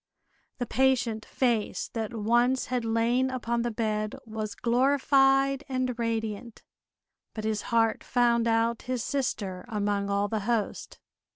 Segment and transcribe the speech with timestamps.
[0.57, 6.63] The patient face that once had lain upon the bed was glorified and radiant,
[7.35, 10.97] but his heart found out his sister among all the host.